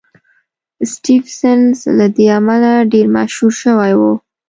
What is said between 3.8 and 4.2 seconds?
و